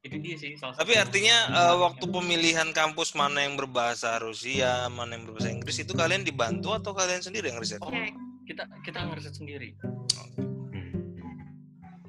Itu 0.02 0.18
dia 0.18 0.34
sih 0.34 0.58
salah 0.58 0.74
Tapi 0.74 0.98
artinya 0.98 1.46
eh, 1.46 1.76
waktu 1.78 2.10
pemilihan 2.10 2.74
kampus 2.74 3.14
mana 3.14 3.46
yang 3.46 3.54
berbahasa 3.54 4.18
Rusia, 4.18 4.90
mana 4.90 5.14
yang 5.14 5.30
berbahasa 5.30 5.54
Inggris 5.54 5.78
itu 5.78 5.94
kalian 5.94 6.26
dibantu 6.26 6.74
atau 6.74 6.90
kalian 6.90 7.22
sendiri 7.22 7.54
yang 7.54 7.62
riset? 7.62 7.78
Oh, 7.78 7.94
kita 8.42 8.66
kita 8.82 8.98
ngeriset 8.98 9.38
sendiri. 9.38 9.78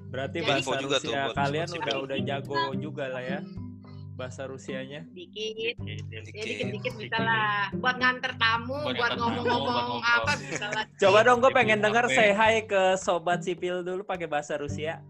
Berarti 0.10 0.42
Jadi- 0.42 0.50
bahasa 0.50 0.74
juga 0.82 0.98
tuh 0.98 1.14
Rusia 1.14 1.30
buat 1.30 1.38
kalian 1.38 1.70
udah 1.70 1.96
udah 2.02 2.18
jago 2.26 2.62
juga 2.82 3.14
lah 3.14 3.22
ya 3.22 3.40
bahasa 4.14 4.46
Rusianya. 4.46 5.02
dikit 5.10 5.74
ya 5.76 6.22
Dikit. 6.22 6.46
dikit-dikit 6.46 6.94
bisa 6.96 7.18
lah 7.18 7.74
buat 7.74 7.98
nganter 7.98 8.38
tamu 8.38 8.78
Buat 8.84 8.96
buat 8.96 9.12
ngomong-ngomong 9.16 10.00
apa 10.00 10.32
bisa 10.40 10.70
lah 10.70 10.86
Coba 10.96 11.20
dong, 11.22 11.40
gue 11.40 11.50
pengen 11.50 11.80
denger 11.80 12.06
say 12.08 12.30
hi 12.32 12.62
ke 12.62 12.94
sobat 12.96 13.42
sipil 13.42 13.82
dulu 13.82 14.02
pakai 14.04 14.26
bahasa 14.26 14.56
Rusia. 14.56 15.02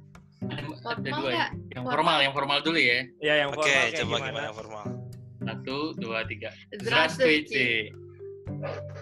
Ada, 0.41 0.63
dua 1.00 1.29
ya. 1.29 1.48
Yang 1.69 1.83
Formal. 1.86 2.17
yang 2.19 2.33
formal 2.33 2.60
dulu 2.60 2.75
ya. 2.75 3.00
Ya 3.19 3.33
yang 3.38 3.50
Oke, 3.51 3.60
formal 3.62 3.72
kayak 3.74 3.91
coba 3.93 4.03
gimana? 4.10 4.25
gimana 4.25 4.50
formal? 4.51 4.86
Satu, 5.41 5.77
dua, 5.98 6.17
tiga. 6.24 6.50
Zdravstvuyte. 6.74 7.91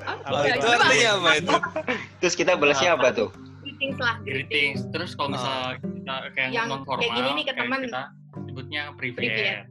Apa 0.02 0.26
Oh, 0.28 0.42
Ya, 0.44 0.54
itu 0.56 0.68
artinya 0.68 1.10
apa 1.16 1.32
itu? 1.36 1.56
Terus 2.20 2.34
kita 2.36 2.52
balasnya 2.56 2.94
apa 2.94 3.10
tuh? 3.12 3.30
greetings 3.62 3.98
lah 3.98 4.16
greetings. 4.22 4.80
Terus 4.90 5.14
kalau 5.14 5.34
misalnya 5.34 5.78
kita 5.78 6.16
kayak 6.34 6.50
Yang 6.52 6.68
non 6.68 6.82
formal, 6.82 7.02
kayak 7.02 7.14
gini 7.16 7.30
nih 7.34 7.46
ke 7.46 7.54
temen. 7.56 7.80
kita 7.84 8.04
sebutnya 8.44 8.82
privet. 8.94 9.66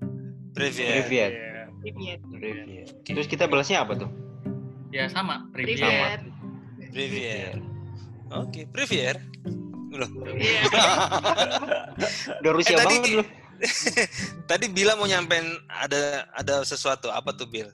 Iya. 0.53 1.05
Privet. 1.07 1.33
Privet. 1.81 2.21
Terus 3.03 3.27
kita 3.27 3.47
balasnya 3.47 3.81
apa 3.81 3.97
tuh? 3.97 4.11
Ya 4.91 5.07
sama, 5.07 5.47
privet. 5.51 5.79
Privet. 5.79 6.21
Privet. 6.91 7.57
Oke, 8.31 8.67
Privet. 8.67 9.19
Loh, 9.91 10.07
Iya. 10.31 10.63
Udah 12.41 12.53
Rusia 12.53 12.73
Eh, 12.73 12.79
tadi- 12.79 12.99
banget 13.01 13.13
lu. 13.13 13.25
tadi 14.51 14.67
Bila 14.69 14.95
mau 14.95 15.05
nyampein 15.05 15.45
ada 15.69 16.25
ada 16.33 16.63
sesuatu. 16.63 17.11
Apa 17.11 17.31
tuh 17.31 17.45
Bil? 17.45 17.69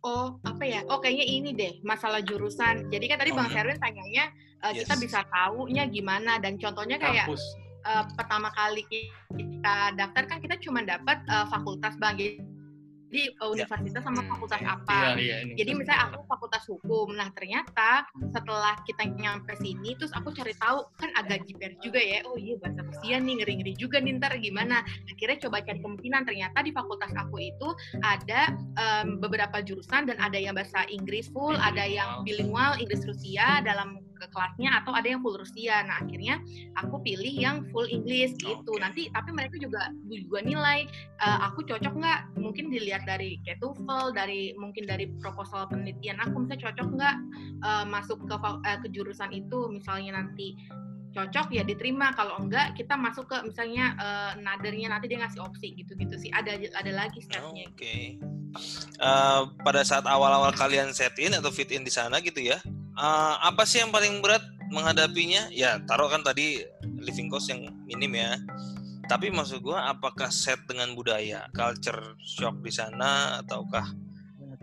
Oh, 0.00 0.40
apa 0.42 0.64
ya? 0.64 0.80
Oh, 0.86 0.96
kayaknya 0.96 1.24
ini 1.24 1.50
deh, 1.52 1.72
masalah 1.82 2.20
jurusan. 2.20 2.88
Jadi 2.88 3.04
kan 3.06 3.18
tadi 3.18 3.30
Bang 3.30 3.46
Hmm. 3.46 3.54
Sherwin 3.54 3.76
tanyanya 3.76 4.32
eh, 4.60 4.72
kita 4.76 4.94
Yes. 4.94 5.00
bisa 5.00 5.20
taunya 5.26 5.84
gimana 5.86 6.36
dan 6.36 6.56
contohnya 6.56 6.96
kayak 6.96 7.24
Kampus. 7.24 7.42
Eh, 7.82 8.04
pertama 8.16 8.48
kali 8.52 8.84
kita 8.88 9.76
daftar 9.96 10.24
kan 10.28 10.38
kita 10.40 10.56
cuma 10.60 10.84
dapat 10.84 11.20
eh, 11.26 11.46
fakultas 11.48 11.96
Bang. 11.96 12.16
Jadi 13.10 13.26
eh, 13.26 13.50
universitas 13.50 14.06
sama 14.06 14.22
fakultas 14.22 14.62
Iya, 14.62 14.70
apa. 14.70 15.18
iya. 15.18 15.36
ini. 15.42 15.58
Jadi 15.58 15.74
misalnya 15.74 16.14
aku 16.14 16.22
fakultas 16.30 16.62
hukum. 16.70 17.10
Nah, 17.18 17.26
ternyata 17.34 18.06
setelah 18.30 18.78
kita 18.86 19.02
nyampe 19.18 19.50
sini 19.58 19.98
terus 19.98 20.14
aku 20.14 20.30
cari 20.30 20.54
tahu 20.54 20.86
kan 20.94 21.10
agak 21.18 21.42
jiper 21.42 21.74
juga 21.82 21.98
ya. 21.98 22.22
Oh 22.30 22.38
iya 22.38 22.54
bahasa 22.62 22.86
Rusia 22.86 23.18
nih 23.18 23.42
ngeri-ngeri 23.42 23.74
juga 23.74 23.98
nih 23.98 24.14
ntar 24.22 24.38
gimana. 24.38 24.86
Akhirnya 25.10 25.42
coba 25.42 25.58
cari 25.66 25.82
kemungkinan 25.82 26.22
ternyata 26.22 26.62
di 26.62 26.70
fakultas 26.70 27.10
aku 27.18 27.36
itu 27.42 27.68
ada 28.06 28.54
em, 28.78 29.18
beberapa 29.18 29.58
jurusan 29.58 30.06
dan 30.06 30.14
ada 30.22 30.38
yang 30.38 30.54
bahasa 30.54 30.86
Inggris 30.86 31.26
full, 31.34 31.58
ada 31.58 31.82
yang 31.82 32.22
bilingual 32.22 32.78
Inggris 32.78 33.02
Rusia 33.02 33.58
dalam 33.66 33.98
ke 34.20 34.28
kelasnya 34.28 34.84
atau 34.84 34.92
ada 34.92 35.08
yang 35.08 35.24
full 35.24 35.40
Rusia. 35.40 35.80
Nah, 35.88 36.04
akhirnya 36.04 36.38
aku 36.76 37.00
pilih 37.00 37.32
yang 37.32 37.64
full 37.72 37.88
Inggris 37.88 38.36
gitu. 38.36 38.72
Oke. 38.76 38.80
Nanti 38.80 39.02
tapi 39.10 39.32
mereka 39.32 39.56
juga 39.56 39.88
juga 40.06 40.44
nilai 40.44 40.84
eh, 41.24 41.38
aku 41.48 41.64
cocok 41.64 41.94
nggak? 41.96 42.20
Mungkin 42.36 42.68
dilihat 42.68 43.08
dari 43.08 43.40
kayak 43.42 43.64
TOEFL, 43.64 44.12
dari 44.12 44.52
mungkin 44.60 44.84
dari 44.84 45.08
proposal 45.18 45.64
penelitian 45.72 46.20
aku 46.20 46.44
misalnya 46.44 46.70
cocok 46.70 46.88
nggak 47.00 47.16
eh, 47.64 47.84
masuk 47.88 48.18
ke 48.28 48.36
eh, 48.68 48.78
ke 48.84 48.88
jurusan 48.92 49.30
itu 49.32 49.72
misalnya 49.72 50.20
nanti 50.20 50.54
cocok 51.10 51.50
ya 51.50 51.66
diterima 51.66 52.14
kalau 52.14 52.38
enggak 52.38 52.78
kita 52.78 52.94
masuk 52.94 53.26
ke 53.26 53.36
misalnya 53.42 53.98
eh, 53.98 54.32
nadernya 54.38 54.94
nanti 54.94 55.10
dia 55.10 55.18
ngasih 55.24 55.42
opsi 55.42 55.74
gitu-gitu 55.74 56.14
sih 56.14 56.30
ada 56.30 56.54
ada 56.54 56.92
lagi 56.94 57.18
stepnya 57.18 57.66
Oke. 57.66 58.20
Eh, 59.00 59.42
pada 59.62 59.80
saat 59.86 60.04
awal-awal 60.04 60.50
kalian 60.52 60.90
set 60.90 61.14
in 61.22 61.32
atau 61.32 61.54
fit 61.54 61.70
in 61.70 61.86
di 61.86 61.92
sana 61.92 62.18
gitu 62.18 62.42
ya, 62.42 62.58
eh, 62.94 63.34
apa 63.40 63.62
sih 63.62 63.78
yang 63.78 63.90
paling 63.90 64.18
berat 64.18 64.42
menghadapinya? 64.70 65.50
Ya, 65.50 65.78
taruh 65.84 66.08
kan 66.08 66.22
tadi 66.22 66.62
living 67.02 67.28
cost 67.28 67.50
yang 67.50 67.70
minim 67.84 68.14
ya. 68.14 68.38
Tapi 69.06 69.26
maksud 69.28 69.58
gua, 69.60 69.90
apakah 69.90 70.30
set 70.30 70.62
dengan 70.70 70.94
budaya, 70.94 71.50
culture 71.50 72.14
shock 72.22 72.62
di 72.62 72.70
sana, 72.70 73.42
ataukah 73.42 73.86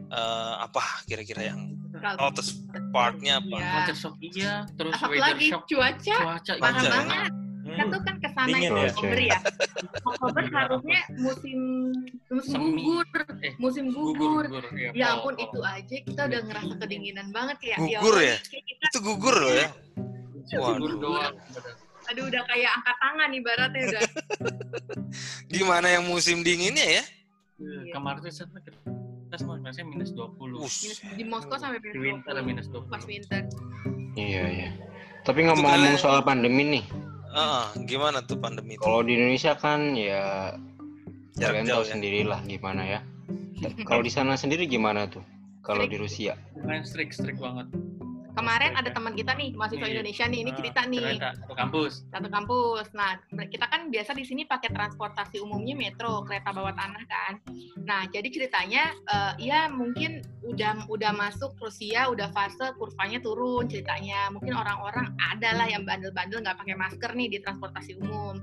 eh, 0.07 0.55
apa 0.63 1.03
kira-kira 1.03 1.51
yang 1.51 1.75
Kalau- 1.97 2.31
terus 2.31 2.61
partnya 2.93 3.43
apa? 3.43 3.57
Iya. 3.57 3.71
Culture 3.83 3.99
shock 3.99 4.15
iya, 4.21 4.53
terus 4.77 4.93
satu 4.95 5.11
weather 5.11 5.35
lagi 5.35 5.47
shock, 5.51 5.63
cuaca 5.67 6.15
cuaca 6.15 6.51
parah 6.55 6.71
Cuaca, 6.71 6.85
ya? 6.87 6.91
banget 6.95 7.31
kita 7.77 7.83
Hmm. 7.83 7.93
tuh 7.93 8.01
kan 8.01 8.15
ke 8.17 8.29
sana 8.31 8.47
Dingin 8.49 8.65
itu 8.65 8.73
ya? 8.73 8.89
Oktober 8.89 9.19
ya 9.21 9.37
Oktober 10.09 10.43
harusnya 10.49 10.99
musim 11.15 11.59
musim 12.27 12.57
Semi. 12.57 12.81
gugur 12.81 13.05
Eh, 13.37 13.53
musim 13.55 13.85
gugur, 13.87 14.17
gugur 14.17 14.45
gugur. 14.49 14.65
Ya, 14.73 14.89
ya 14.91 15.05
ampun 15.13 15.35
fall. 15.35 15.45
itu 15.45 15.59
aja 15.61 15.95
kita 16.01 16.21
udah 16.23 16.41
ngerasa 16.43 16.73
kedinginan 16.75 17.27
banget 17.29 17.55
kayak 17.59 17.77
Gugur 17.79 18.15
Allah, 18.15 18.25
ya? 18.25 18.37
kayak 18.43 18.63
kita 18.65 18.83
Itu 18.87 18.99
gugur 18.99 19.35
loh 19.37 19.53
ya. 19.53 19.67
Gugur 20.49 20.73
Waduh. 20.89 20.97
doang. 20.97 21.35
aduh 22.07 22.23
udah 22.25 22.43
kayak 22.45 22.71
angkat 22.73 22.95
tangan 22.97 23.29
ibaratnya 23.31 23.81
udah 23.85 24.01
Gimana 25.51 25.87
yang 25.89 26.03
musim 26.03 26.39
dinginnya 26.39 26.87
ya? 26.99 27.03
Iya, 27.57 27.91
Kemarin 27.91 28.19
tuh 28.19 28.31
saya 28.31 28.47
kita 29.27 29.35
semua 29.35 29.59
kelasnya 29.59 29.83
minus 29.83 30.11
20. 30.11 30.55
Us. 30.57 30.75
minus 30.81 30.99
di 31.13 31.23
Moskow 31.23 31.57
sampai 31.57 31.79
Di 31.79 31.89
minus 31.91 32.23
winter 32.23 32.31
20 32.33 32.47
minus 32.47 32.67
20. 32.69 32.87
pas 32.87 33.03
winter 33.03 33.41
Iya, 34.15 34.43
iya. 34.47 34.69
Tapi 35.21 35.43
ngomong-ngomong 35.43 35.99
soal 35.99 36.23
pandemi 36.23 36.63
nih, 36.65 36.83
Ah, 37.37 37.69
gimana 37.85 38.25
tuh 38.25 38.41
pandemi 38.41 38.73
itu? 38.73 38.81
kalau 38.81 39.05
di 39.05 39.13
Indonesia 39.13 39.53
kan 39.53 39.93
ya 39.93 40.57
Jarak 41.37 41.61
kalian 41.61 41.65
jauh 41.69 41.75
tahu 41.77 41.85
ya? 41.85 41.91
sendiri 41.93 42.19
lah 42.25 42.41
gimana 42.49 42.81
ya. 42.81 42.99
Kalau 43.85 44.01
di 44.01 44.09
sana 44.09 44.33
sendiri 44.33 44.65
gimana 44.65 45.05
tuh? 45.05 45.21
Kalau 45.61 45.85
di 45.85 46.01
Rusia? 46.01 46.33
Main 46.65 46.81
strict 46.81 47.13
strict 47.13 47.37
banget. 47.37 47.69
Kemarin 48.37 48.77
ada 48.77 48.93
teman 48.93 49.17
kita 49.17 49.33
nih 49.33 49.57
mahasiswa 49.57 49.81
Iya. 49.81 49.93
Indonesia 49.97 50.25
nih 50.29 50.39
ini 50.45 50.51
cerita 50.53 50.81
nih 50.85 51.17
satu 51.17 51.55
kampus. 51.57 51.93
satu 52.13 52.27
kampus. 52.29 52.85
Nah, 52.93 53.17
kita 53.49 53.65
kan 53.65 53.89
biasa 53.89 54.13
di 54.13 54.21
sini 54.21 54.45
pakai 54.45 54.69
transportasi 54.69 55.41
umumnya 55.41 55.73
metro, 55.73 56.21
kereta 56.21 56.53
bawah 56.53 56.77
tanah 56.77 57.03
kan. 57.09 57.33
Nah, 57.81 58.05
jadi 58.13 58.29
ceritanya 58.29 58.93
eh, 59.09 59.33
ya 59.41 59.65
mungkin 59.73 60.21
udah 60.45 60.85
udah 60.85 61.11
masuk 61.17 61.57
Rusia, 61.57 62.05
udah 62.13 62.29
fase 62.29 62.77
kurvanya 62.77 63.17
turun 63.25 63.65
ceritanya. 63.65 64.29
Mungkin 64.29 64.53
orang-orang 64.53 65.17
ada 65.17 65.57
lah 65.57 65.65
yang 65.65 65.81
bandel-bandel 65.81 66.45
nggak 66.45 66.61
pakai 66.61 66.77
masker 66.77 67.11
nih 67.17 67.27
di 67.33 67.37
transportasi 67.41 67.97
umum. 67.97 68.37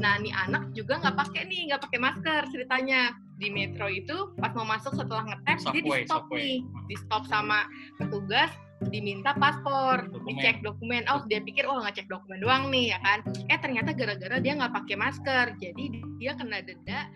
Nah, 0.00 0.16
nih 0.24 0.32
anak 0.32 0.72
juga 0.72 0.96
nggak 1.04 1.16
pakai 1.20 1.44
nih, 1.44 1.68
nggak 1.68 1.82
pakai 1.84 2.00
masker 2.00 2.42
ceritanya 2.48 3.12
di 3.34 3.50
metro 3.50 3.90
itu 3.90 4.30
pas 4.38 4.54
mau 4.54 4.62
masuk 4.62 4.94
setelah 4.94 5.26
ngetes 5.26 5.66
dia 5.74 5.82
di 5.82 5.90
stop 6.06 6.30
nih, 6.30 6.62
di 6.86 6.94
stop 6.94 7.26
sama 7.26 7.66
petugas 7.98 8.54
diminta 8.88 9.32
paspor, 9.36 10.08
Dokumen. 10.08 10.26
dicek 10.28 10.56
dokumen. 10.60 11.02
Oh, 11.08 11.22
dia 11.28 11.40
pikir 11.40 11.64
oh 11.68 11.80
ngecek 11.84 12.08
dokumen 12.08 12.40
doang 12.40 12.68
nih 12.68 12.96
ya 12.96 12.98
kan. 13.00 13.18
Eh 13.48 13.58
ternyata 13.60 13.96
gara-gara 13.96 14.36
dia 14.40 14.52
nggak 14.56 14.72
pakai 14.72 14.96
masker, 14.96 15.46
jadi 15.60 15.84
dia 16.20 16.32
kena 16.36 16.60
denda. 16.64 17.08